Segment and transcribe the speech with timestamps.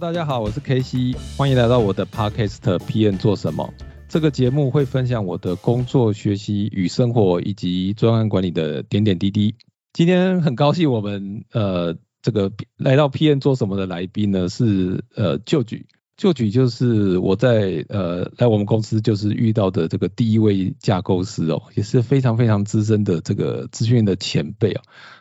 [0.00, 3.74] 大家好，我是 K C，欢迎来到我的 Podcast PM 做什么？
[4.08, 9.56] 这个节目会分享我的工作、学习与生活，以及专案管理的点点滴滴。
[9.92, 15.86] 今天很高兴，我们呃这个来到 PM 做什么的来宾呢是呃旧举，
[16.16, 24.80] 旧举就是我在呃来我们公司就是遇到的这个第一位架构师哦，也是非常非常资深的这个资讯的前辈哦。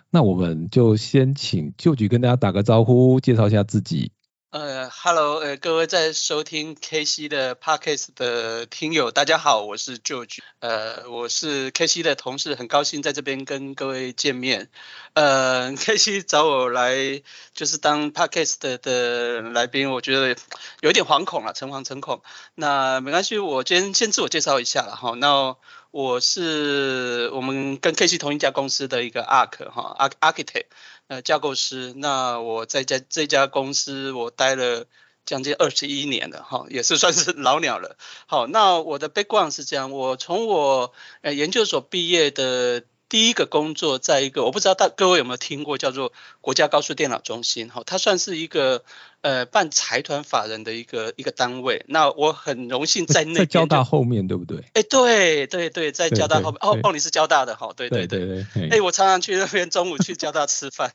[0.10, 4.14] 那我们就先请旧举跟大家打个招呼，介绍一下自己。
[4.52, 14.72] 呃，Hello，呃，各位在收听 K C 的 Podcast 的听友，大家好，我是 George，呃，我是 K C 的同事，很高兴在这边跟各位见面。
[15.14, 17.22] 呃，K C 找我来
[17.54, 20.36] 就是当 Podcast 的来宾，我觉得
[20.82, 22.24] 有点惶恐了，诚惶诚恐。
[22.56, 25.12] 那没关系，我先先自我介绍一下了哈。
[25.12, 25.58] 那
[25.92, 30.66] 我是我们跟 K C 同一家公司的一个 Arch 哈，Architect。
[31.10, 34.86] 呃，架构师，那我在家这家公司我待了
[35.26, 37.98] 将近二十一年了，哈，也是算是 老鸟了。
[38.28, 42.84] 好，那我的 background 是这样，我从我呃研究所毕业的。
[43.10, 48.84] 第一个工作在一个，我不知道大各位有没有听过叫做国家高速电脑中心，哈，它算是一个
[49.22, 51.86] 呃办财团法人的一个一个单位。
[51.88, 54.64] 那我很荣幸在那在交大后面对不对？
[54.74, 56.60] 哎，对对对，在交大后面。
[56.62, 57.74] 哦哦，你是交大的哈？
[57.76, 58.70] 对对对对。
[58.70, 60.94] 哎，我常常去那边中午去交大吃饭。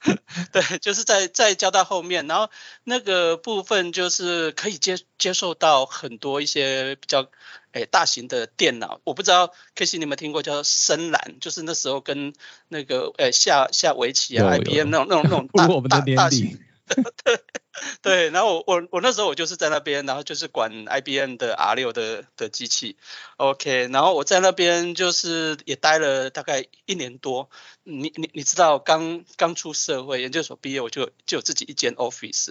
[0.52, 2.50] 对，就是在在交大后面，然后
[2.84, 7.28] 那个部分就是可以接接受到很多一些比较。
[7.72, 12.34] 哎，大型的电脑，我不知道 K C 你有没有听过叫深蓝，就是那时候跟
[12.68, 16.58] 那个哎下下围棋啊，I B M 那种那种那种大大大型。
[17.24, 17.40] 对
[18.02, 22.96] 对，然后我我我那时候我就是在那边，然后就是管 IBM 的 R 六的的机器
[23.38, 27.48] ，OK，然后我在那边就是也待了大概一年多。
[27.84, 32.50] 你你你知道，刚刚出社会，研究所毕业，我就就有自己一间 office，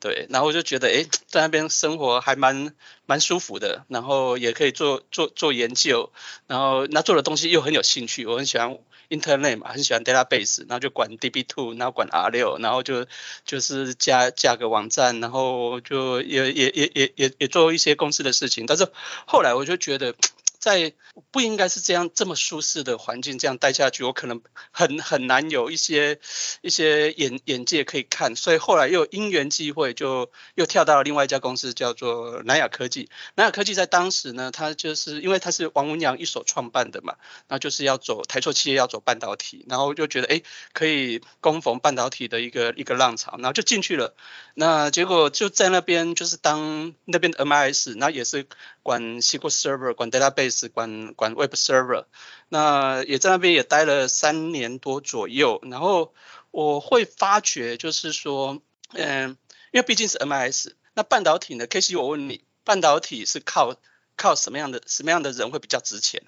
[0.00, 2.74] 对，然后我就觉得哎，在那边生活还蛮
[3.04, 6.10] 蛮舒服的，然后也可以做做做研究，
[6.46, 8.78] 然后那做的东西又很有兴趣，我很喜欢。
[9.10, 13.04] Internet 嘛，很喜欢 database，然后就管 DB2，然后管 R6，然后就
[13.44, 18.64] 就是加加个网站，然后就也也也也也也做一些公司的事情。
[18.64, 18.88] 但是
[19.26, 20.14] 后来我就觉得。
[20.62, 20.92] 在
[21.32, 24.40] 不应该是这样这么舒适的环境这样待下去，我可能
[24.70, 26.20] 很很难有一些
[26.60, 33.10] 一些眼眼界可以看，所以后来又因缘际会，就又跳到了另外一家公司，叫做南亚科技。
[33.34, 37.16] 南亚科技在当时呢，它就是因为它是王文洋一手创办的嘛，
[37.48, 40.42] 那就是要走台塑企业要走半导体，然后就觉得哎
[40.72, 44.14] 可以攻逢半导体的一个一个浪潮，然后就进去了。
[44.54, 48.46] 那结果就在那边就是当那边的 MIS，那也是
[48.84, 50.51] 管 SQL Server，管 Database。
[50.52, 52.04] 是管管 Web Server，
[52.48, 56.14] 那也在那边也待了三年多左右，然后
[56.52, 58.62] 我会发觉就是说，
[58.92, 59.36] 嗯，
[59.72, 63.74] 因为毕竟是 MIS，那半导体呢？K C，我问你，半导体是靠
[64.16, 66.22] 靠什么样的什么样的人会比较值钱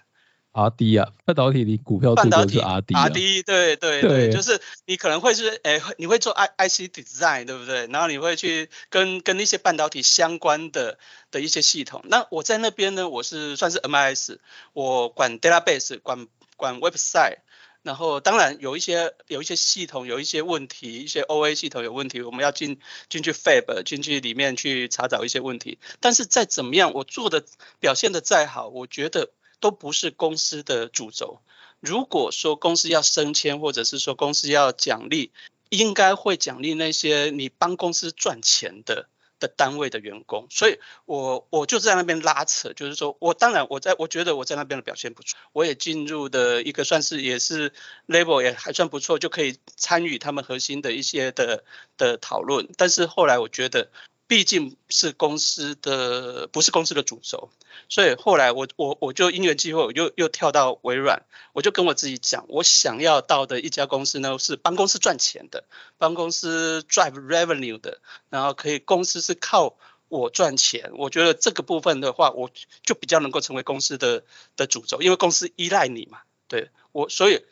[0.54, 7.88] ？R D 啊，半导体你股票半导体 R D R D 对对对，就是你可能会是诶，你会做 I I C design 对不对？
[7.88, 10.97] 然后你会去跟跟那些半导体相关的
[11.32, 12.03] 的一些系统。
[12.04, 14.41] 那我在那边呢，我是算是 M I S，
[14.72, 17.38] 我管 database，管管 website，
[17.82, 22.78] 然后当然有一些有一些系统有一些问题，一些 O A 系统有问题，我们要进
[23.09, 25.78] 进去 Fab 进去里面去查找一些问题。
[25.98, 27.44] 但是再怎么样，我做的
[27.81, 29.31] 表现的再好，我觉得。
[29.60, 31.41] 都不是公司的主轴。
[31.81, 35.32] 如果说公司要升迁，或者是说公司要奖励，
[35.69, 40.47] 应该会奖励那些你帮公司赚钱的的单位的员工。
[40.50, 47.72] 所以，我我就在那边拉扯，就是说我当然我在我觉得我在那边的表现不错，我也进入的一个算是也是
[48.06, 51.65] level 也还算不错，就可以参与他们核心的一些的
[51.98, 52.68] 的讨论。
[52.78, 53.91] 但是后来我觉得。
[54.26, 57.50] 毕竟是公司的，不是公司的主轴，
[57.88, 65.65] 所以后来我我我就因缘机会，我又又跳到微软，我就跟我自己讲，我想要到的一家公司呢，是帮公司赚钱的，
[65.98, 68.00] 帮公司 drive revenue 的，
[68.30, 69.76] 然后可以公司是靠
[70.09, 72.50] 我赚钱，我觉得这个部分的话，我
[72.82, 74.24] 就比较能够成为公司的
[74.56, 77.44] 的主轴，因为公司依赖你嘛，对我，所以。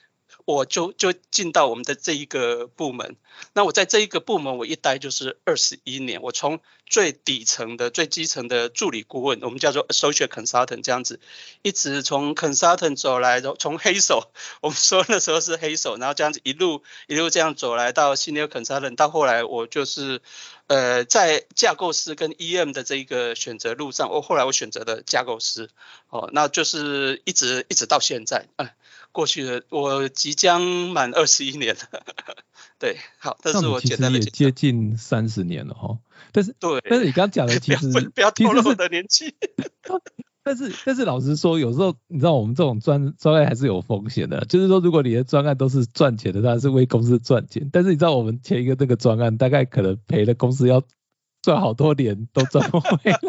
[0.44, 3.16] 我就就进到我们的这一个部门，
[3.52, 11.20] 那我在这一个部门我一待就是二十一年，我从最底层的最基层的助理顾问，我们叫做 associate consultant 这样子，
[11.62, 20.20] 一直从 consultant 走来，从黑手，我们说那时候是黑手，然后这样子一路一路这样走来到 senior consultant，到后来我就是
[20.66, 25.70] 呃在架构师跟 EM 的这一个选择路上，我后来我选择的架构师，
[26.08, 28.74] 哦，那就是一直一直到现在，哎。
[29.12, 32.02] 过去的我即将满二十一年了，
[32.80, 35.98] 对，好，但是我简单的也接近三十年了哈。
[36.32, 39.34] 但是对，但是你刚刚讲的 其实不要透露我的年纪。
[40.44, 44.44] 但是 但是老实说，有时候你知道我们这种专专案还是有风险的。
[44.46, 47.68] 就是说，如果你的专案都是赚钱的，当然是为公司赚钱。
[47.72, 50.82] 但是你知道我们前一个那个专案，大概可能赔了公司要
[51.42, 53.20] 赚好多年都赚不回来。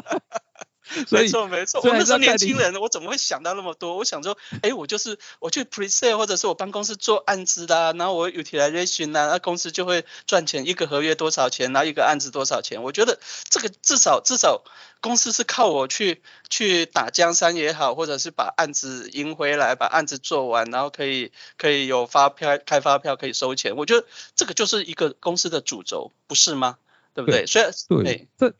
[1.11, 3.95] 没错没错，我那时候年轻人，我怎么会想到那么多？
[3.95, 12.83] 我想说，哎，我就是我去 presale 或者是我帮公司做案子的，然后我 utilization 啊，那公司就会赚钱，一个合约多少钱，然后一个案子多少钱。
[12.83, 13.17] 我觉得
[13.49, 14.61] 这个至少至少
[14.99, 23.75] 公司是靠我去去打江山也好，或者是把案子赢回来，把案子做完，然后可以可以有发票开发票可以收钱。
[23.77, 24.05] 我觉得
[24.35, 26.77] 这个就是一个公司的主轴，不是吗？
[27.13, 27.45] 对不对？
[27.47, 28.53] 虽然对这。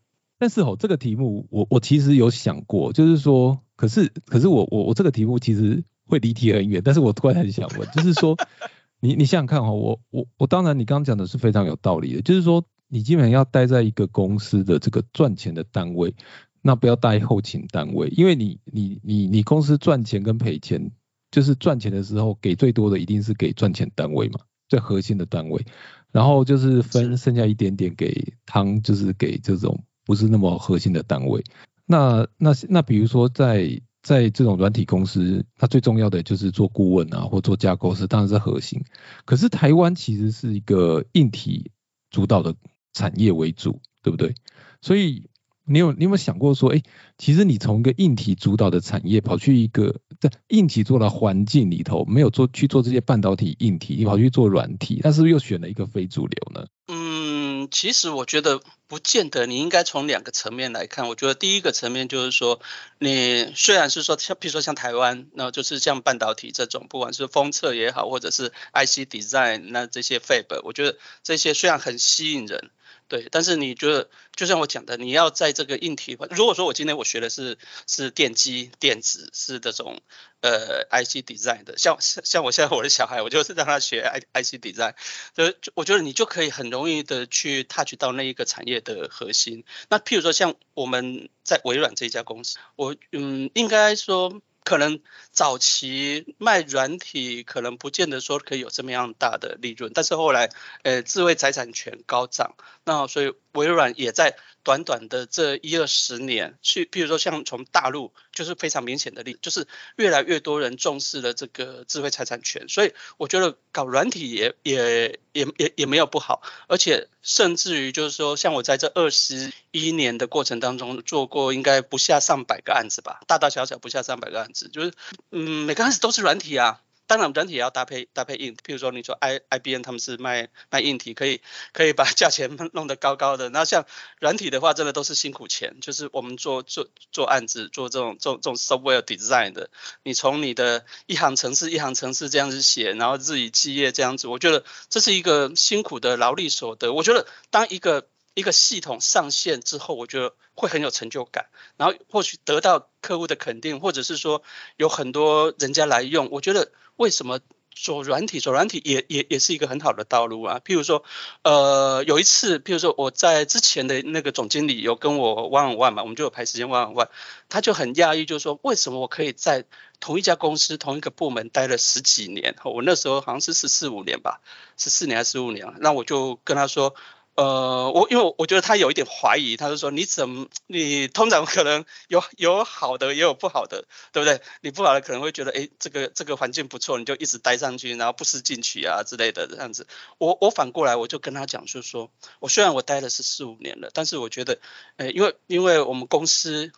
[0.43, 8.35] 但是哦，这个题目我我其实有想过，就是说，可是可是我我我这个题目其实会离题很远，但是我突然很想问，就是说，
[8.99, 16.13] 你你想想看哦，我我我当然你刚刚讲的是非常有道理的，就是说你基本上要待在一个公司的这个赚钱的单位，
[16.61, 20.91] 那不要待后勤单位，因为你你你你公司赚钱跟赔钱，
[21.31, 25.65] 就是赚钱的时候给最多的一定是给赚钱单位嘛，最核心的单位，
[26.11, 29.81] 然后就是分剩下一点点给汤，就是给这种。
[30.05, 31.43] 不是那么核心的单位，
[31.85, 38.83] 那那那比如说在在这种软体公司，它最重要的就是做顾问啊，或做架构师，当然是核心。
[39.25, 41.71] 可是台湾其实是一个硬体
[42.09, 42.55] 主导的
[42.91, 44.35] 产业为主，对不对？
[44.81, 45.29] 所以
[45.65, 46.81] 你有你有没有想过说，哎，
[47.17, 56.67] 其实你从一个硬体主导的产业跑去一个在硬体做的环境里头，没有做去做这些半导体硬体，你跑去做软体，那是不是又选了一个非主流呢？
[56.87, 61.07] 嗯，其实我觉得不见得，你应该从两个层面来看。
[61.07, 62.61] 我觉得第一个层面就是说，
[62.99, 72.69] 你虽然是说像，比如说像台湾，那就是像半导体这种，不管是封测也好，或者是 IC design，那这些 fab，我觉得这些虽然很吸引人。
[73.13, 80.01] 对，但是你觉得，就像我讲的，你要在这个硬体，如果说我今天我学的是是电机电子，是这种
[80.41, 84.95] 呃 IC design 的，像像我现在我的小孩，我就是让他学 I IC design，
[85.35, 89.63] 就我觉得你就可以很容易的去 touch 到那一个产业的核心。
[89.89, 94.41] 那譬如说像我们在微软这一家公司，我嗯应该说。
[94.63, 94.99] 可能
[95.31, 100.49] 早期卖软体，可能不见得说可以有这么样大的利润，但是后来，
[100.83, 104.35] 呃，智慧财产权高涨，那所以微软也在。
[104.63, 109.67] 短短的这一二十年，去，比如说像从大陆，就是非常明显的例，就是
[109.97, 124.93] 越来越多人重视了这个智慧财产权，所以我觉得搞软体也也也也也没有不好，而且甚至于就是说，像我在这二十一年的过程当中做过，应该不下上百个案子吧，大大小小不下上百个案子，就是
[125.31, 126.79] 嗯，每个案子都是软体啊。
[127.05, 131.41] 当然，软体也要搭配搭配硬，譬如说你说 I I B N 他们是卖卖硬体，可以
[131.73, 133.49] 可以把价钱弄得高高的。
[133.49, 133.85] 那像
[134.19, 135.77] 软体的话，真的都是辛苦钱。
[135.81, 139.69] 就是我们做做做案子，做这种这种 software design 的，
[140.03, 146.93] 你从你的一行程式一行程式这样子写，然后日以继夜这样子，我觉得这是一个辛苦的劳力所得。
[146.93, 154.41] 我觉得当一个一个系统上线之后，我觉得会很有成就感，然后或许得到客户的肯定，或者是说
[154.77, 156.71] 有很多人家来用，我觉得。
[156.95, 157.39] 为什么
[157.71, 158.39] 做软体？
[158.39, 160.61] 做软体也也也是一个很好的道路啊。
[160.63, 161.03] 譬如说，
[161.41, 167.09] 呃，有一次，譬如说我在之前的那个总经理有跟我 one on one 嘛，我们就有排时间 one on one，
[167.49, 169.65] 他就很讶异，就是说为什么我可以在
[169.99, 172.55] 同一家公司、同一个部门待了十几年？
[172.63, 174.41] 我那时候好像是十四五年吧，
[174.77, 175.73] 十四年还是十五年？
[175.79, 176.95] 那我就跟他说。
[177.35, 184.39] 呃，我因为我觉得他有一点怀疑，他就说你怎么你通常可能有有好的也有不好的，对不对？
[184.61, 189.87] 你不好的可能会觉得，哎，这个这个环境不错，你就一直待上去，然后不思进取啊之类的这样子。
[190.19, 194.59] 我我反过来我就跟他讲，就是说我虽然我待了是四五年了，但是我觉得，
[194.97, 196.71] 呃，因为因为我们公司。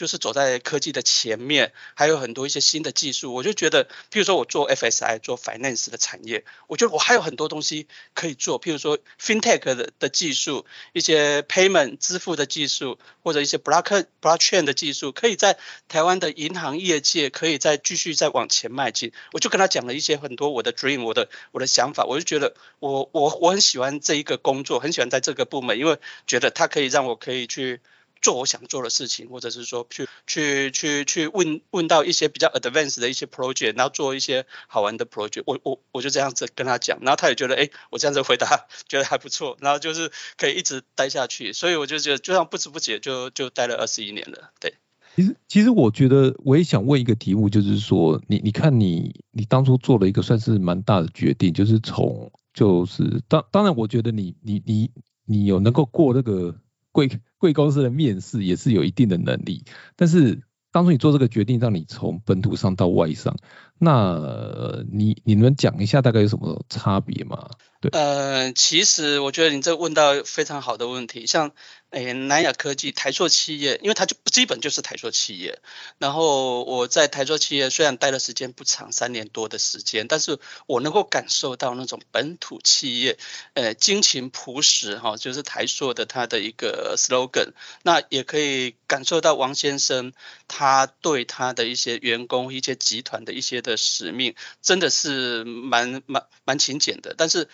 [0.00, 10.64] 就是走在科技的前面，还有很多一些新的技术，我就觉得，譬如说我做 FSI 做 finance 的产业，我觉得我还有很多东西可以做，譬如说 fintech 的的技术，
[10.94, 19.12] 一些 payment 支付的技术，或者一些 block blockchain 的技术，可以在台湾的银行业界可以再继续再往前迈进。
[19.32, 27.82] 我就跟他讲了一些很多我的 dream，我的我的想法，我就觉得我我我很喜欢这一个工作，很喜欢在这个部门，因为觉得它可以让我可以去。
[28.20, 35.42] 做我想做的事情，或者是说去去去去问问到一些比较 advanced 的一些 project，然后做一些好玩的 project。
[35.46, 41.52] 我我我就这样子跟他讲，然后他也觉得，哎，我这样子回答 觉得还不错，然后就是可以一直待下去。
[41.52, 44.50] 所以我就觉得，就像不知不觉就就待了二十一年了。
[44.60, 44.74] 对，
[45.16, 54.90] 其实其实我觉得我也想问一个题目，就是说你你看你你当初做了一个算是蛮大的决定，就是从就是当当然，我觉得你你你
[55.24, 56.54] 你有能够过那个
[56.92, 59.64] 贵贵公司的面试，也是有一定的能力。
[59.96, 60.42] 但是
[60.72, 63.36] 当初你做这个决定，让你从本土上到外商，
[63.80, 67.48] 那你你能讲一下大概有什么差别吗？
[67.80, 71.52] 对，呃，其实我觉得你这问到非常好的问题，像。
[71.90, 75.58] 诶，南亚科技台硕企业，因为它就基本就是台硕企业。
[75.98, 83.18] 然后我在台硕企业虽然待的时间不长，三年多的时间，但是我能够感受到那种本土企业，
[83.54, 87.54] 呃，精勤朴实哈，就是台硕的它的一个 slogan。
[87.82, 90.12] 那也可以感受到王先生
[90.46, 97.14] 他对他的一些员工、一些集团的一些的的使命，真的是蛮蛮蛮勤俭的。
[97.16, 97.48] 但是，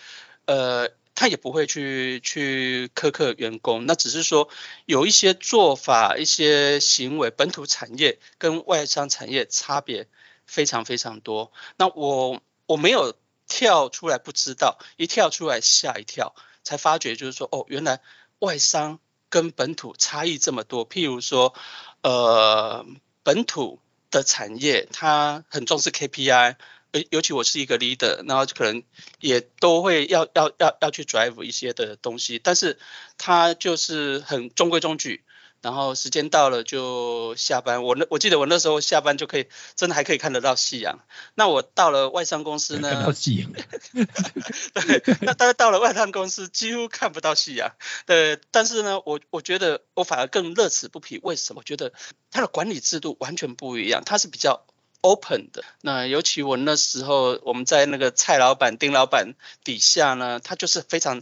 [0.45, 0.89] 呃。
[1.19, 4.49] 他也不会去去苛刻员工，那只是说
[4.85, 10.07] 有一些做法、一些行为，本土产业跟外商产业差别
[10.45, 11.51] 非常非常多。
[11.75, 13.15] 那我我没有
[13.47, 17.99] 跳出来不知道，一跳出来吓一跳，才发觉就是说，哦，原来
[18.37, 20.87] 外商跟本土差异这么多。
[20.87, 21.55] 譬如说，
[22.03, 22.85] 呃，
[23.23, 23.79] 本土
[24.17, 26.55] 的产业他很重视 KPI。
[26.93, 28.81] 尤尤其我是一个 leader，然后可能
[29.19, 32.79] 也都会要要要要去 drive 一些的东西，但是
[33.17, 35.21] 他就是很中规中矩，
[35.61, 37.83] 然后时间到了就下班。
[37.83, 40.99] 我那我记得我那时候下班就可以真的还可以看得到夕阳。
[41.35, 42.91] 那我到了外商公司呢？
[42.91, 43.51] 看到夕阳。
[44.73, 47.71] 对，那但是到了外商公司几乎看不到夕阳。
[48.05, 51.19] 对，但是呢，我我觉得我反而更乐此不疲。
[51.23, 51.59] 为什么？
[51.59, 51.93] 我觉得
[52.31, 54.65] 它的管理制度完全不一样，它是比较。
[55.01, 61.21] open 的那尤其我那时候我们在那个蔡老板丁老板底下呢，他就是非常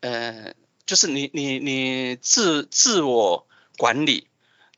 [0.00, 0.54] 呃，
[0.86, 4.28] 就是你你你自自我管理。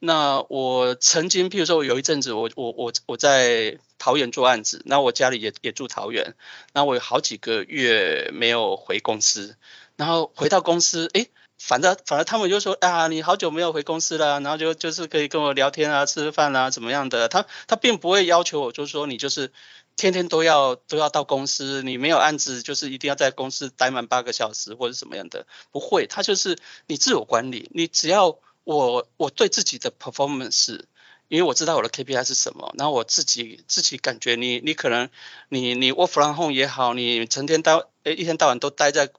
[0.00, 6.34] 那我曾经譬如说我有一阵子我我我我在桃园做案子，那我家里也也住桃园，
[6.72, 9.56] 那我有好几个月没有回公司，
[9.96, 11.26] 然后回到公司哎。
[11.60, 17.28] 反正反正他们就说啊，你好久没有回公司了，然后就就是可以跟我聊天啊，吃饭啊，怎么样的？
[17.28, 19.50] 他他并不会要求我，就是说你就是
[19.96, 25.48] 天天都要都要到公司，你没有案子就是一定要在公司待满八个小时或者什么样的？
[25.72, 28.38] 不会，他就是你自我管理，你只要
[28.76, 30.80] 我我对自己的 performance，
[31.28, 35.08] 因为我知道我的 KPI 是什么，然后我自己自己感觉你你可能
[35.48, 39.10] 你你 work from home 也好，你成天待诶一天到晚都待在。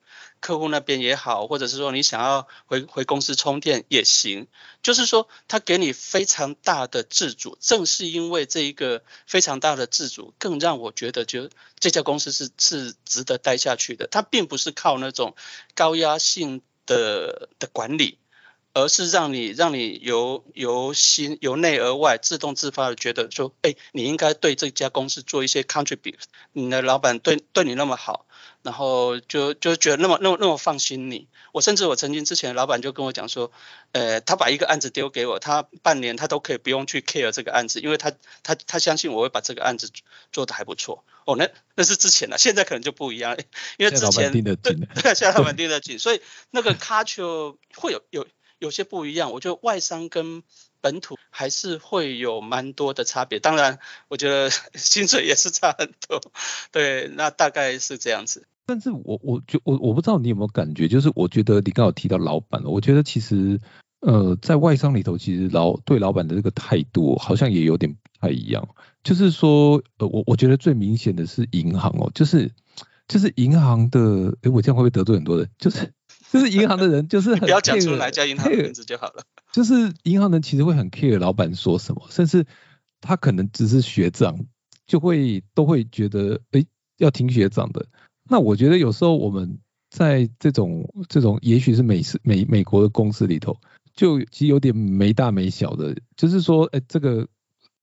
[0.42, 4.48] 客户那边也好，或者是说你想要回回公司充电也行，
[4.82, 14.08] 就是说他给你非常大的自主，正是因为这一个非常大的自主，更让我觉得就这家公司是是值得待下去的。
[14.08, 15.36] 它并不是靠那种
[15.76, 18.18] 高压性的的管理，
[18.74, 26.20] 而是让你让你由由心由内而外自动自发的觉得说，哎，你应该对这家公司做一些 contribute，
[26.54, 28.26] 你的老板对对你那么好。
[28.62, 33.54] 然后就就觉得那么那么那么放心你，我甚至我曾经之前老板就跟我讲说，
[33.94, 38.12] 呃，他把一个案子丢给我，他半年他都可以不用去 care 这个案子，因为他
[38.44, 39.90] 他他相信我会把这个案子
[40.34, 41.06] 做的还不错。
[41.24, 43.38] 哦，那那是之前的，现在可能就不一样，
[43.78, 44.76] 因为之前对对，
[45.16, 46.22] 现在老板盯得紧，所以
[46.52, 48.28] 那个 culture 会有有
[48.60, 49.32] 有些不一样。
[49.32, 50.44] 我觉得外商跟
[50.82, 56.22] 本土还是会有蛮多的差别，当然我觉得 薪水也是差很多。
[56.72, 58.46] 对，那大概是这样子。
[58.66, 63.60] 但是我我觉我我不知道你有没有感觉，就是我觉得你刚好提到老板了，我觉得其实
[64.02, 68.70] 呃在外商里头，其实老对老板的这个态度好像也有点不太一样。
[69.04, 72.52] 就是说呃我我觉得最明显的是银行哦，就是
[73.08, 75.50] 就是银行的，哎我这样会不会得罪很多人？
[75.58, 75.94] 就是
[76.32, 79.24] 就是银行的人就是 不要讲出来叫银行的名字就好了。
[79.52, 82.46] 就是银行人其实会很 care 老板说什么，甚至
[83.02, 84.46] 他可能只是学长，
[84.86, 86.66] 就会都会觉得哎
[86.98, 87.88] 要听学长的。
[88.30, 89.60] 那我觉得有时候我们
[89.90, 93.58] 在这种这种，也许是美式美美国的公司里头，
[93.96, 97.28] 就其实有点没大没小的，就是说，哎，这个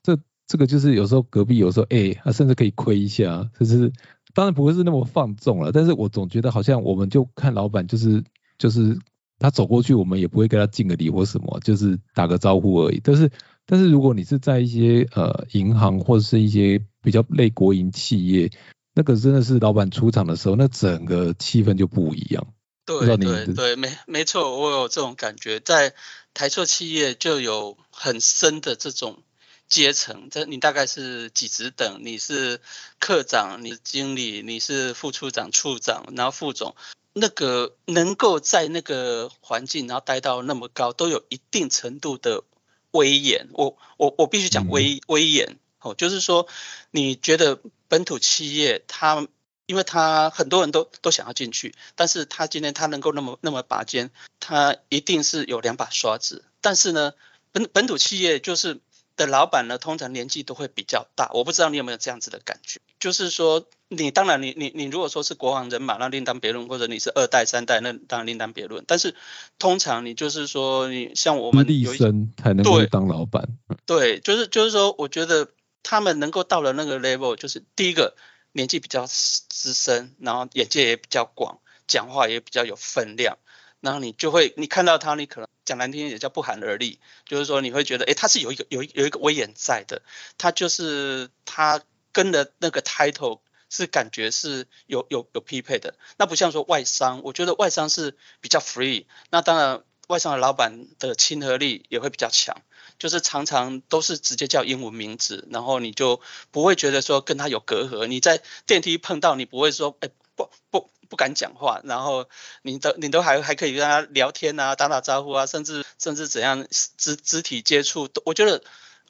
[0.04, 3.92] 这这个就是有时候隔壁有时候，哎，他甚至可以亏一下，就是
[4.36, 8.22] 当然不会是那么放纵了，但是我总觉得好像我们就看老板就是
[8.58, 8.98] 就是
[9.38, 13.00] 他走过去，我们也不会跟他敬个礼或什么，就是打个招呼而已。
[13.02, 13.30] 但是
[13.64, 18.50] 但是如果你是在一些呃银行或者是一些比较类国营企业。
[18.98, 22.46] 那个真的是老板出场的时候，那整个气氛就不一样。
[22.86, 25.92] 对对对，没没错，我有这种感觉，在
[26.32, 29.18] 台塑企业就有很深的这种
[29.68, 30.28] 阶层。
[30.30, 32.00] 这你大概是几职等？
[32.02, 32.60] 你是
[32.98, 36.74] 科长，你是经理，你是副处长、处长，然后副总，
[37.12, 42.44] 那个能够在那个环境，然后待到那么高，都有一定程度的
[42.90, 43.48] 威严。
[43.52, 45.58] 我我我必须讲威威严。
[45.80, 46.48] 哦，就是说，
[46.90, 49.28] 你觉得本土企业它
[49.66, 56.44] 因为他很多人都都想要进去，但是他今天他能够那么那么拔尖，他一定是有两把刷子。
[56.60, 57.12] 但是呢，
[57.52, 58.80] 本本土企业就是
[59.16, 61.30] 的老板呢，通常年纪都会比较大。
[61.32, 68.84] 我不知道你有没有这样子的感觉，就是说，你当然你你你如果说是国王人马，那另当别论；或者你是二代三代，那当然另当别论。
[68.86, 69.14] 但是
[69.58, 73.48] 通常你就是说，你像我们有一生才能够当老板。
[73.86, 75.48] 对，就是就是说，我觉得
[75.82, 78.14] 他们能够到了那个 level，就是第一个。
[78.52, 83.36] 年纪比较资深，然后眼界也比较广，讲话也比较有分量，
[83.82, 90.00] 然后你就会，你看到他，你可能讲难听也叫不寒而栗，就是说你会觉得，哎，他是有一个有有一个威严在的，
[90.38, 91.82] 他就是他
[92.12, 102.62] 跟的那个 title 是感觉是有有有匹配的，那不像说外商，我觉得外商是比较 free，那当然外商的老板的亲和力也会比较强。
[102.98, 108.06] 就是常常都是直接叫英文名字，然后你就不会觉得说跟他有隔阂。
[108.06, 112.28] 你在电梯碰到，你不会说哎不不不敢讲话，然后
[112.62, 118.62] 你都你都还还可以跟他聊天啊，打打招呼啊，甚至甚至怎样肢肢体接触，我觉得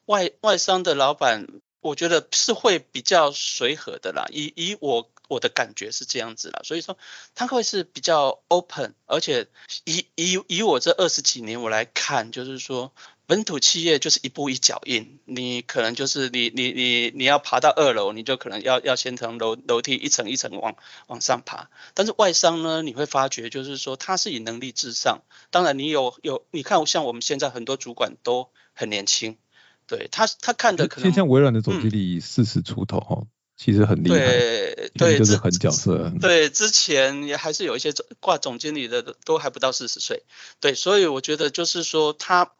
[0.06, 1.46] 外外商的老板，
[1.80, 4.26] 我觉得是会比较随和的啦。
[4.30, 6.96] 以以我我的感觉是这样子啦，所以说
[7.34, 9.48] 他会是比较 open，而且
[9.84, 12.92] 以以以我这二十几年我来看，就是说。
[13.28, 20.76] 本土企业就是一步一脚印，你可能就是你你你你要爬到二楼，你就可能要要先从楼楼梯一层一层往
[21.08, 21.68] 往上爬。
[21.94, 25.22] 但是外商呢，你会发觉就是说他是以能力至上。
[25.50, 29.36] 当然你有有你看像我们现在很多主管都很年轻，
[29.88, 31.12] 对他他看的可能。
[31.12, 33.24] 像微软的总经理四十出头哈，
[33.56, 36.12] 其实很厉害，对对，就是很角色。
[36.20, 40.22] 对，之前也还是有一些挂总经理的都还不到四十岁，
[40.60, 42.52] 对，所以我觉得就是说他。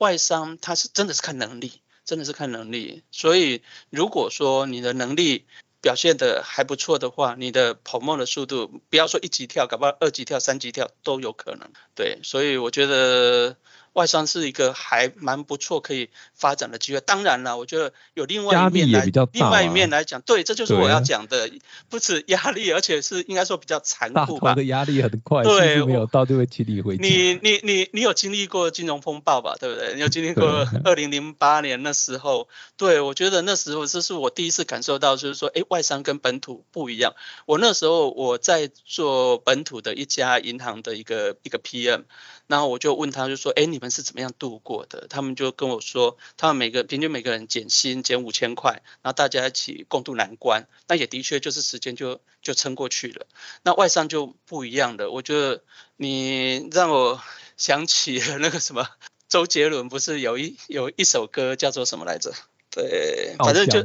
[0.00, 3.02] 外伤他是真的是看能力，真的是看能力。
[3.10, 5.46] 所以如果说你的能力
[5.80, 11.70] 表现的还不错的话，你的跑梦的速度，不要说一级跳，搞不好二级跳、三级跳都有可能。
[11.94, 13.56] 对，所以我觉得。
[13.92, 21.50] 外商是一个还蛮不错可以发展的机会，当然了，我觉得有另外一面来，另外一面来讲，对，这就是我要讲的，
[21.88, 24.54] 不止压力，而且是应该说比较残酷吧。
[24.54, 26.96] 的压力很快，对，没有到就会请你回。
[26.98, 29.56] 你你你你有经历过金融风暴吧？
[29.58, 29.94] 对不对？
[29.94, 32.48] 你有经历过二零零八年那时候？
[32.76, 37.14] 对，我觉得那时候这是我第一次感受到，就是说，哎，外商跟本土不一样。
[37.46, 42.04] 我那时候我在做本土的一家银行的一个一个 PM。
[42.46, 50.68] 然后我就问他，就说：“哎，你们是怎么样度过的？”他们就跟我说，他们每个平均每个人减薪减五千块，然后大家一起共度难关。
[50.86, 53.26] 那也的确就是时间就就撑过去了。
[53.62, 55.62] 那外商就不一样的，我觉得
[55.96, 57.20] 你让我
[57.56, 58.86] 想起了那个什么，
[59.28, 62.32] 周杰伦不是有一有一首歌叫做什么来着？
[62.70, 63.84] 对，反正就。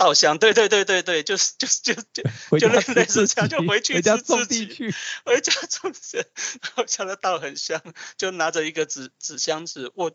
[0.00, 4.94] 稻香，对对对对对，就是就是就就就类似这样，就回去吃自己，
[5.26, 7.82] 回家种地，然后家的稻很香，
[8.16, 10.10] 就拿着一个纸纸箱子，我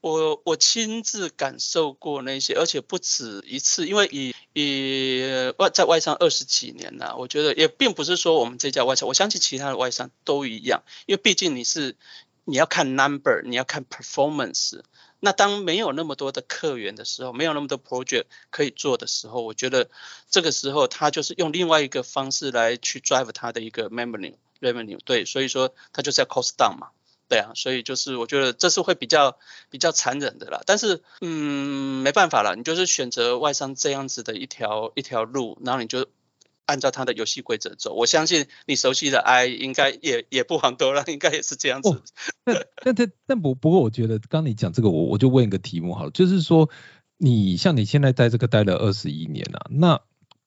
[0.00, 11.96] 我我亲自感受过那些，而且不止一次，因为以以外在外商二十几年了，我觉得也并不是说我们这家外商，我相信其他的外商都一样，因为毕竟你是
[12.44, 14.80] 你要看 number，你要看 performance。
[15.24, 19.88] 那当没有那么多的客源的时候，没有那么多 project 可以做的时候，我觉得
[20.28, 26.88] 这个时候他就是用另外一个方式来去 drive 他的一个 revenue revenue 对，所以说他就是要 cost down 嘛，
[27.28, 29.38] 对啊，所以就是我觉得这是会比较
[29.70, 36.06] 比较残忍的啦，但是嗯没办法了，你就是选择外商这样子的一条一条路，然后你就。
[36.66, 42.02] 按照他的游戏规则走，我相信你熟悉的 I 应该也也不遑多让，应该也是这样子。
[42.44, 46.70] 但但但不不过，我觉得刚你讲这个，我我就问一个题目好了，就是说
[47.18, 50.00] 你像你现在在这个待了二十一年了，那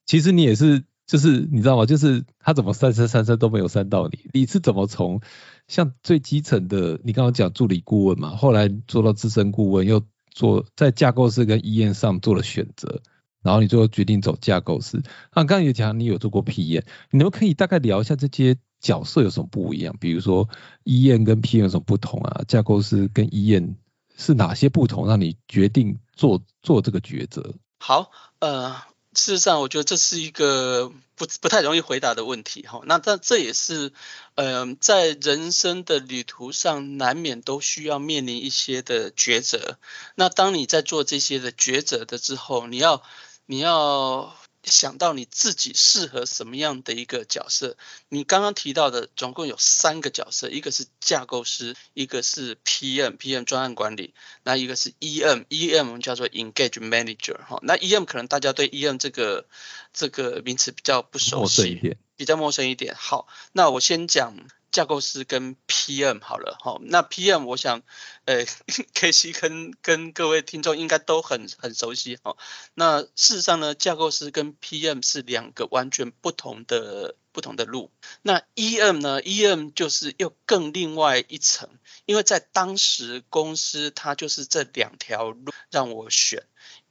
[0.05, 1.85] 其实你也是就是你知道吗？
[1.85, 5.21] 就是他怎么三三三三都没有三到你，你是怎么从
[5.67, 13.01] 像最基层的，你刚刚讲助理顾问嘛，后来做到资深顾问，又做在架构师跟医院上做了选择。
[13.47, 15.01] 然后你最后决定走架构师，
[15.33, 19.95] 那刚刚也讲你有做过 PM，你们可以大概聊一下这些角色有什么不一样？
[20.01, 20.49] 比如说
[20.83, 22.43] 医院跟 PM 有什么不同啊？
[22.45, 23.77] 架构师跟医院
[24.17, 27.53] 是哪些不同，让你决定做做这个抉择？
[27.79, 28.75] 好，呃，
[29.13, 32.81] 事实上我觉得这是一个不不太容易回答的问题哈。
[32.85, 33.93] 那但这也是，
[34.35, 39.77] 呃，在人生的旅途上难免都需要面临一些的抉择。
[40.15, 43.01] 那当你在做这些的抉择的之后，你要
[43.47, 47.77] 你要想到你自己适合什么样的一个角色。
[48.09, 57.59] 你刚刚提到的总共有三个角色，一个是架构师，一个是 PM，PM 专案管理，那一个是 EM，EM 叫做 Engage Manager 哈。
[57.63, 59.47] 那 EM 可能大家对 EM 这个
[59.93, 62.93] 这个名词比较不熟悉，比较陌生一点。
[62.95, 64.35] 好，那我先讲。
[64.77, 67.81] 架构师跟 PM 好了，哈，那 PM 我想，
[68.25, 68.45] 呃，
[68.93, 72.37] K C 跟跟各位听众应该都很很熟悉，哈。
[72.75, 77.89] 那事实上呢，架构师跟 PM 是两个完全不同的不同的路。
[78.21, 81.67] 那 EM 呢，EM 就是又更另外一层，
[82.05, 86.43] 因为在当时公司它就是这两条路让我选，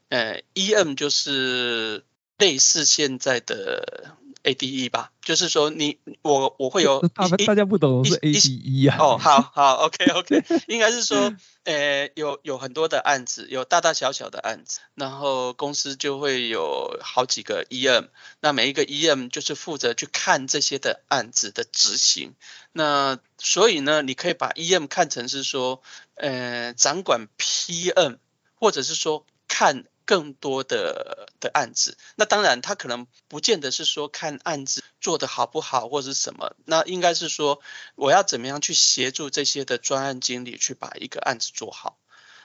[0.09, 2.05] 呃，EM 就是
[2.37, 4.17] 类似现在的。
[4.47, 8.97] A D E 吧，就是说你我我会有， 大大家不懂是 A D E 啊。
[9.01, 18.05] 哦，好好，OK OK， 应该是说，呃，有有很多的案子，有大大小小的案子，然后公司就会有好几个 E M，
[18.39, 22.35] 那每一个 E M 就是负责去看这些的案子的执行。
[22.71, 25.83] 那所以呢，你可以把 E M 看成是说，
[26.15, 28.15] 呃，掌管 P M，
[28.55, 29.87] 或者是说看。
[30.07, 37.61] 更多的的案子，那当然他可能不见得是说看案子做的好不好或者是什么，那应该是说
[37.97, 41.99] 我要怎么样去协助这些的专案经理去把一个案子做好。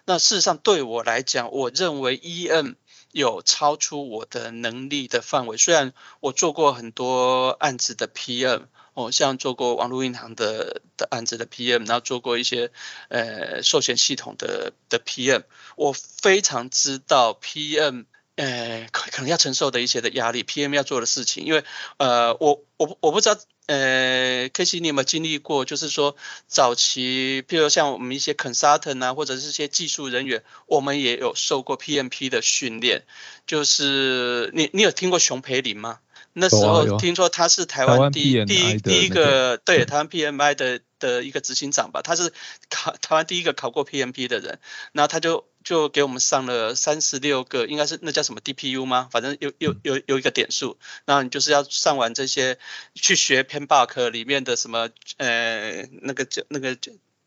[0.04, 2.76] 那事实上对我来讲，我认为 EM
[3.12, 8.66] 有超出我的能力的范围，虽然我做过很多案子的 PM。
[8.94, 12.72] 哦，像做过网络银行的的案子的 PM，然后做过一些
[13.08, 15.44] 呃寿险系统的的 PM，
[15.78, 21.64] 我非常知道 PM 呃可可能要承受的一些的压力，PM 要做的事情，因为
[21.98, 33.06] 呃我我我不知道呃 K C 你有没有经历过，就是说早期，譬如像我们一些 consultant 啊，或者是一些技术人员，我们也有受过 PMP 的训练，
[33.48, 36.00] 就是你你有听过熊培林吗？
[36.34, 42.32] 那时候听说他是台湾第第一第一个对台湾 PMI 的的一个执行长吧，他是
[42.70, 44.60] 考台湾第一个考过 PMP 的人，
[44.94, 49.10] 然后他就就给我们上了三十六个，应该是那叫什么？DPU 吗？
[49.12, 52.58] 反正有有有有一个点数，然后你就是要上完这些
[52.94, 56.78] 去学 PMBOK 里面的什么呃那个叫那个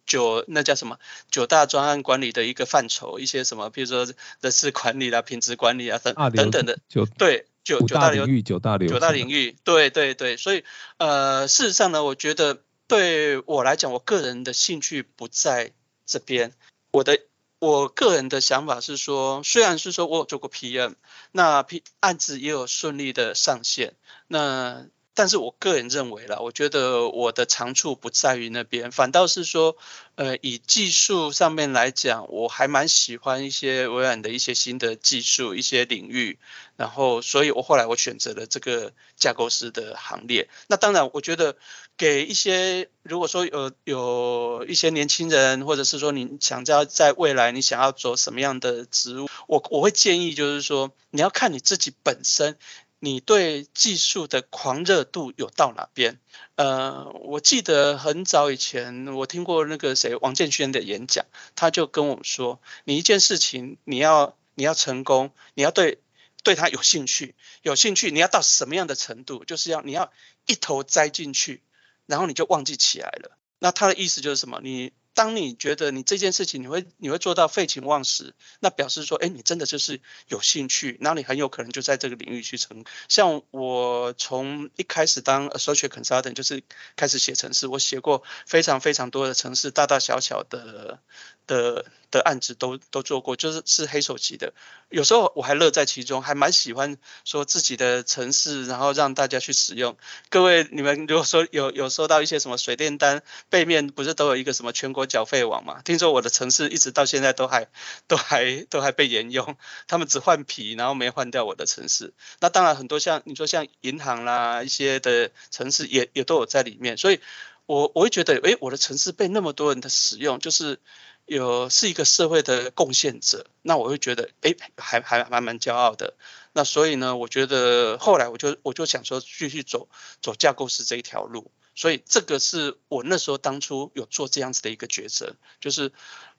[0.06, 0.98] 九那叫什么？
[1.30, 4.06] 九大专案管理的一个范畴，一些什么比如说
[4.40, 6.78] 人事管理啦、品质管理啊等等等的，
[7.18, 7.46] 对。
[7.64, 10.62] 九九大领域，九大领域，九大领域，对对对，所以
[10.98, 15.72] 呃，事实上呢，我觉得对我来讲，我个人的兴趣不在
[16.07, 16.53] 这边。
[16.92, 17.18] 我的
[17.59, 20.94] 我个人的想法是说，虽然是说我有做过 PM，
[21.33, 23.94] 那 P 案子也有顺利的上线，
[24.29, 24.87] 那。
[25.14, 29.77] 但是我个人认为啦，我觉得我的长处不在于那边，反倒是说，
[30.16, 36.38] 呃，以技术上面来讲，我还蛮喜欢一些微软的一些新的技术、一些领域，
[36.77, 40.48] 然后，所以我后来我选择了这个架构师的行列。
[40.66, 41.57] 那当然，我觉得
[41.96, 52.59] 给一些如果说有有一些年轻人，或者是说你想要在未来你想要做什么样的职务，我我会建议就是说，你要看你自己本身。
[53.04, 56.18] 你对技术的狂热度有到哪边？
[56.54, 65.98] 呃，我记得很早以前我听过那个谁王建轩的演讲，他就跟我们说，你一件事情你要你要成功，你要对
[66.42, 69.44] 对他有兴趣，有兴趣你要到什么样的程度？
[69.44, 70.10] 就是要你要
[70.46, 71.62] 一头栽进去，
[72.06, 73.36] 然后你就忘记起来了。
[73.58, 74.60] 那他的意思就是什么？
[74.62, 82.85] 你当你觉得你这件事情你会你会做到废寝忘食，那表示说，哎，你真的就是有兴趣，那你很有可能就在这个领域去成。
[83.09, 86.62] 像我从一开始当 associate consultant 就是
[86.96, 90.98] 开始写程式，我写过非常非常多的城市，大大小小的
[91.46, 94.55] 的的案子都都做过，就是是黑手级的。
[94.88, 99.96] 有时候我还乐在其中，还蛮喜欢说自己的城市，然后让大家去使用。
[100.29, 105.83] 各位你们如果说有有收到一些什么水电单，背面不是都有一个什么全国缴费网嘛？
[105.83, 107.66] 听说我的城市一直到现在都还
[108.07, 109.57] 都还都还被沿用，
[109.88, 112.14] 他们只换皮，然后没换掉我的城市。
[112.38, 117.18] 那当然很多像你说像银行啦一些的城市也也都有在里面，所以
[117.66, 120.79] 我我会觉得，哎，我的城市被那么多人的使用，就是
[121.26, 126.14] 有是一个社会的贡献者，那我会觉得，哎，还还蛮蛮骄傲的。
[126.52, 129.88] 那所以呢，我觉得后来我就我就想说，继续走
[130.20, 131.50] 走架构师这一条路。
[131.76, 135.90] 所以这个是我那时候当初有做这样子的一个抉择，就是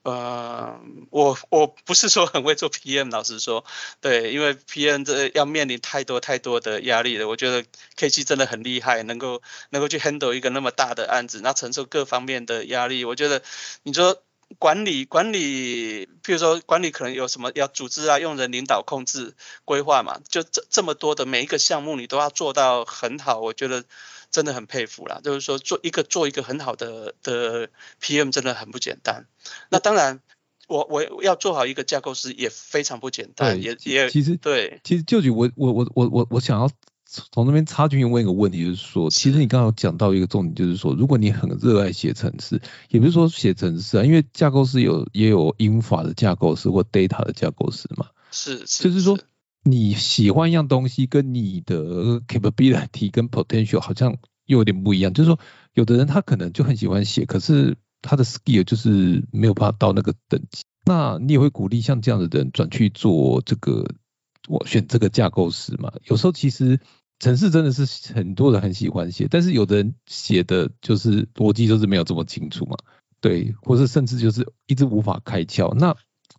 [0.03, 3.65] 呃，我我不是说很会做 PM，老实说，
[3.99, 7.27] 对，因为 PM 这要面临太多太多的压力了。
[7.27, 7.65] 我觉得
[7.97, 13.03] K G 真的很厉害，能够能够去 handle 一个那么大的案子，那承受各方面的压力。
[13.03, 13.43] 我觉得
[13.83, 14.23] 你说
[14.59, 23.83] 管理管理，譬如说管理可能有什么要组织啊，用人领导控制规划嘛，就这这么多的每一个项目你都要做到很好，我觉得
[24.31, 25.19] 真的很佩服啦。
[25.23, 27.69] 就是说做一个做一个很好的的
[28.01, 29.25] PM 真的很不简单。
[29.69, 30.21] 那当然，
[30.67, 36.69] 我我要做好一个架构师也非常不简单，也也其实对，其实就举我我我我我我想要。
[37.07, 49.17] 从那边插进去问一个问题，就是说，其实你刚刚讲到一个重点，就是说，如果你很热爱写程式，也不是说写程式啊，因为架构师有也有英法的架构师或 data 的架构师嘛，是，就是说
[49.63, 55.13] 你喜欢一样东西，跟你的 capability 跟 potential 好像又有点不一样。
[55.13, 55.39] 就是说，
[55.73, 60.63] 有的人他可能就很喜欢写，可是他的 skill 就是没有办法到那个等级。
[60.85, 63.85] 那你也会鼓励像这样的人转去做这个？
[64.47, 66.79] 我选这个架构师嘛，有时候其实
[67.19, 72.77] 城市真的是很多人很喜欢写，但是有的人写的就是逻辑就是没有这么清楚嘛，
[73.21, 75.73] 对，或是甚至就是一直无法开窍。
[75.73, 75.95] 那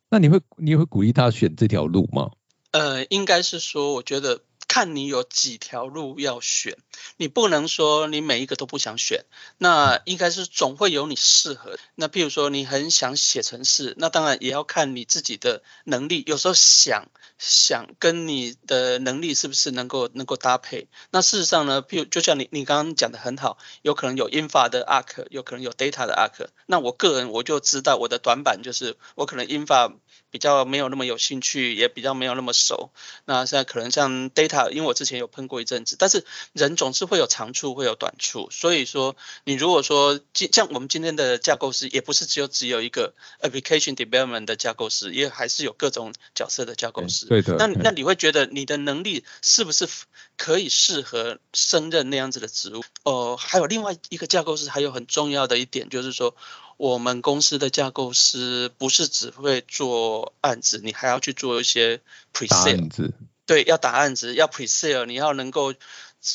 [0.08, 2.30] 那你会你也会鼓励他选这条路吗？
[2.70, 4.42] 呃，应该是说，我觉得。
[4.68, 6.76] 看你有几条路要选，
[7.16, 9.24] 你不能说你每一个都不想选，
[9.56, 11.78] 那应该是总会有你适合。
[11.94, 16.24] 那譬如说你很想写城市，那当然也要看你自己的能力。
[16.26, 17.06] 有时候想
[17.38, 20.88] 想跟你的能力是不是能够能够搭配。
[21.10, 26.48] 那事实上呢，譬如就像你你刚刚讲的很好，有可能有 infra 的 arc，有可能有 data 的 arc。
[26.66, 29.92] 那我个人我就知道我的短板就是我可能 infra
[30.30, 32.90] 比较没有那么有兴趣，也比较没有那么熟。
[33.24, 34.66] 那现在可能像 data。
[34.76, 47.26] 因为我之前有喷过一阵子，但是人总是会有长处，会有短处，所以说你如果说今像我们今天的架构师，也不是只有只有一个 application development 的架构师，也还是有各种角色的架构师。
[47.26, 47.56] 对的。
[47.58, 49.88] 那那你会觉得你的能力是不是
[50.36, 52.82] 可以适合胜任那样子的职务？
[53.04, 56.34] 哦，还有另外一个架构师，还有很重要的一点就是说，
[56.76, 62.00] 我们公司的架构师不是只会做案子，你还要去做一些
[62.32, 63.12] pre sale。
[63.46, 65.72] 对，要打案子，要 pre-sale，你要能够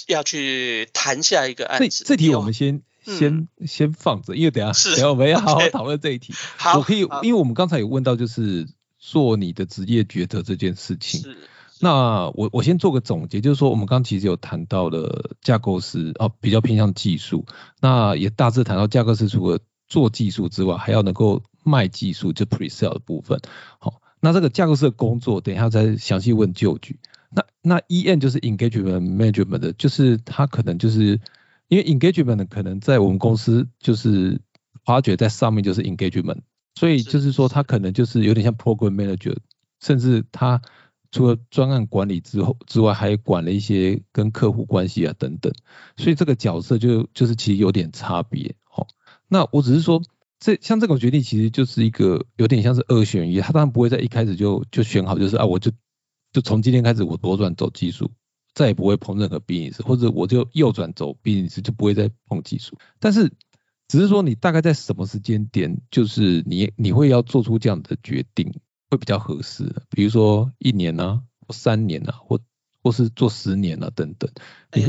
[0.07, 2.05] 要去谈下一个案子。
[2.05, 6.33] 这这题我们先先先放着，因为等下 等下我们要好好讨论这一题。
[6.55, 8.65] 好，我可以，因为我们刚才有问到就是
[8.97, 11.21] 做你的职业抉择这件事情。
[11.21, 11.37] 是。
[11.81, 17.45] 那我我先做个总结，就是说我们刚其实有谈到了架构师哦，比较偏向技术。
[17.81, 19.59] 那也大致谈到架构师除了
[19.91, 23.39] 做技术之外，还要能够卖技术，就 pre-sale 的部分。
[23.79, 24.01] 好。
[24.23, 26.99] 那这个架构师的工作，等一下再详细问旧局。
[27.31, 31.19] 那那 E N 就是 engagement management 的，就是他可能就是
[31.69, 34.39] 因为 engagement 可能在我们公司就是
[34.85, 36.41] 发掘在上面就是 engagement，
[36.75, 39.35] 所以就是说他可能就是有点像 program manager，
[39.79, 40.61] 甚至他
[41.09, 45.51] 除了专案管理之后之外，还管了一些跟客户关系啊等等，
[45.97, 48.53] 所以这个角色就就是其实有点差别。
[49.31, 50.03] 那我只是说。
[50.43, 55.71] 这像这种决定其实就是一个有点像是二选一，他当然不会在一开始就就选好，就是啊我就
[56.33, 58.09] 就从今天开始我左转走技术，
[58.55, 62.75] 再也不会碰任何 B 影视或者我就右转走 B 影视就不会再碰技术。
[62.99, 63.31] 但是
[63.87, 68.51] 只是说你大概在什么时间点，就是你你会要做出这样的决定
[68.89, 72.39] 会比较合适，比如说一年呢，或三年呢，或
[72.81, 74.27] 或是做十年了等等。
[74.71, 74.81] 呃，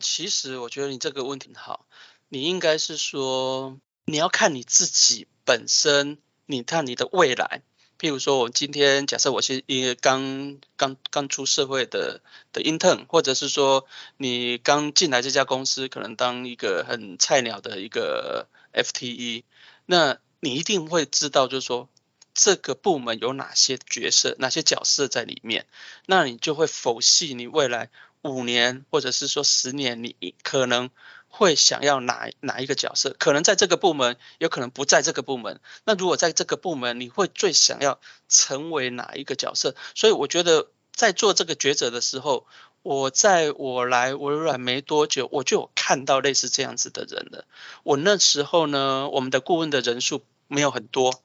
[0.00, 1.86] 其实我觉得你这个问题好，
[2.32, 3.78] 你应该是说。
[4.04, 7.62] 你要看你自己本身，你看你的未来。
[8.00, 12.20] 譬如说，我今天假设我是一个刚刚刚出社会的
[12.52, 19.44] 的 intern，或者是说你刚进来这家公司，可能当一个很菜鸟的一个 FTE，
[19.86, 21.88] 那你一定会知道，就是说
[22.34, 25.66] 这个部门有哪些角色、哪些角色在里面，
[26.06, 27.88] 那你就会否系你未来
[28.22, 30.90] 五年，或者是说十年，你可能。
[31.34, 33.16] 会想要哪哪一个角色？
[33.18, 35.60] 可能在这个部门，有可能不在这个部门。
[35.84, 39.74] 那如果在这个部门，你会最想要成为哪一个角色？
[39.94, 42.46] 所以我觉得在做这个抉择的时候，
[42.82, 47.46] 我在我来微软没多久，我就有看到类似这样子的人了。
[47.82, 51.22] 我那时候呢，我们的顾问的人数没有很多，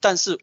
[0.00, 0.40] 但是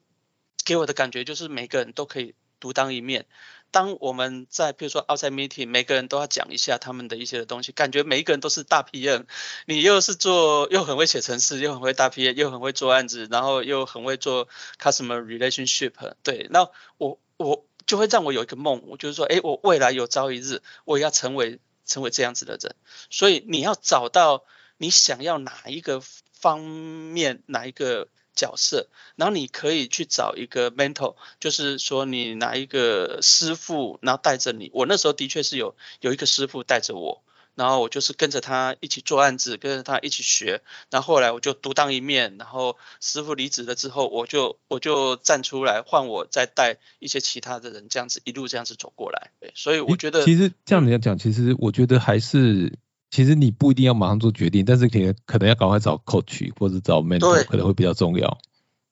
[0.64, 3.26] 给我的感觉就是每个人都可以独当一面。
[3.72, 9.26] 当我们在比如说 outside meeting，每个人都要讲一下他们的一些的东西，感觉每一个人都是大 PM，
[9.66, 14.48] 你又是做又很会写程式，又很会大 PM，又很会做案子，然后又很会做
[14.82, 22.76] customer relationship，对，那我我就会让我有一个梦，我就是说，哎，我未来有朝一日我要成为成为这样子的人，
[23.10, 24.44] 所以你要找到
[24.78, 26.02] 你想要哪一个
[26.34, 28.08] 方面，哪一个。
[28.38, 34.70] 角色，然后你可以去找一个 mentor，就是说你拿一个师傅，然后带着你。
[34.74, 37.24] 我那时候的确是有有一个师傅带着我，
[37.56, 49.32] 然后我就是跟着他一起做案子，跟着他一起学，然后后来我就独当一面，然后师傅离职了之后，我就我就站出来换我再带一些其他的人，这样子一路这样子走过来。
[49.40, 52.78] 对，所以我觉得其实这样子要讲，其实我觉得还是
[53.10, 58.38] 其实你不一定要马上做决定，但是可能可能要赶快找 coach 或者找 mentor 可能会比较重要。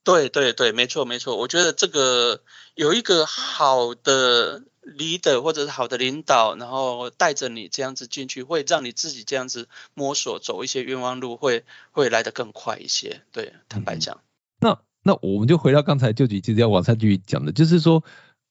[0.04, 2.42] 对对对，没错没错，我觉得这个
[2.76, 13.22] 有一个好的 leader 或者是好的领导，然后带着你这样子进去，会让你自己这样子摸索走一些冤枉路，会会来得更快一些。
[13.32, 14.22] 对，坦白讲。
[14.60, 18.04] 那那我们就回到刚才就局，其实要往下继续讲的，就是说，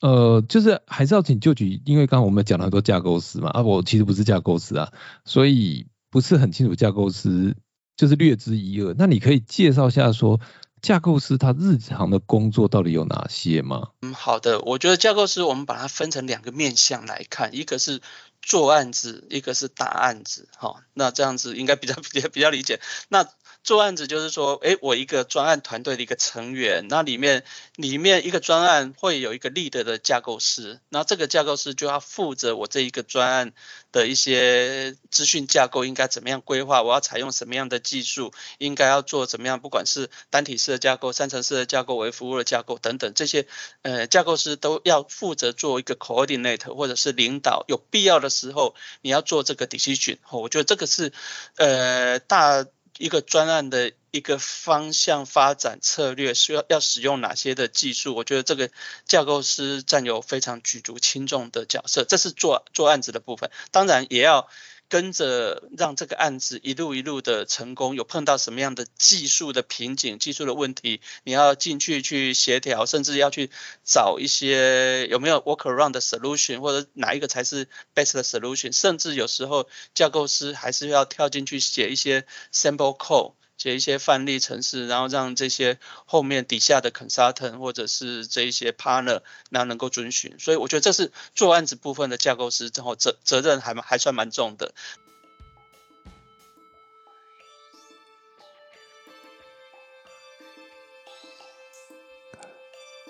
[0.07, 4.93] 呃，就是还是要请旧局，因为刚刚我们讲了很多架构师嘛，啊，我其实不是架构师啊，
[5.25, 7.57] 所以不是很清楚架构师，
[7.97, 8.95] 就是略知一二。
[8.99, 10.41] 那你可以介绍一下说。
[10.83, 13.93] 架构师他日常的工作到底有哪些吗？
[14.03, 18.03] 嗯，好的，我觉得架构师我们把它分成两个面向来看，一个是
[18.43, 22.81] 做案子，一个是打案子，哈，那这样子应该比较比 较比较理解。
[23.09, 23.27] 那
[23.65, 27.45] 做案子就是说，哎，我一个专案团队的一个成员，那里面
[27.77, 33.55] 里面一个专案会有一个 lead 的架构师，那这个架构师就要负责我这一个专案
[33.91, 43.47] 的一些资讯架构应该怎么样规划，我要采用什么样的技术，应该要做怎么样，不管是单体式的架构、三层式的架构、为服务的架构等等，这些
[43.81, 51.15] 呃架构师都要负责做一个 coordinate 或者是领导，有必要的时候你要做这个 decision，我觉得这个是
[51.57, 52.67] 呃大。
[52.99, 58.15] 一个专案的一个方向发展策略需要要使用哪些的技术？
[58.15, 58.71] 我觉得这个
[59.05, 63.51] 架构师占有非常举足轻重的角色，这是做做案子的部分。
[63.73, 64.49] 当然也要
[64.95, 67.97] 跟着让这个案子一路一路的成功。
[67.97, 73.51] 有碰到什么样的技术的瓶颈、技术的问题，你要进去去协调，甚至要去
[73.83, 78.71] 找一些有没有 work around 的 solution，或者哪一个才是 best solution。
[78.71, 83.33] 甚至有时候架构师还是要跳进去写一些 sample code。
[83.57, 94.75] 写一些范例程式，然后让这些后面底下的 consultant 或者是这一些 partner 那能够遵循，所以我觉得这是做案子部分的架构师，之后责责任还还算蛮重的。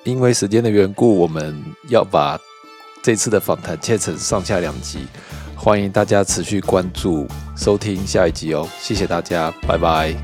[0.05, 2.39] 因为时间的缘故，我们要把
[3.03, 5.07] 这次的访谈切成上下两集，
[5.65, 10.15] 欢迎大家持续关注收听下一集哦，谢谢大家，拜拜。